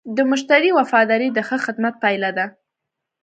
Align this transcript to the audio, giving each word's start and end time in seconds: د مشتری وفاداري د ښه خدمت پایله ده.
د 0.15 0.17
مشتری 0.31 0.69
وفاداري 0.77 1.29
د 1.33 1.39
ښه 1.47 1.57
خدمت 1.65 1.93
پایله 2.03 2.29
ده. 2.37 2.45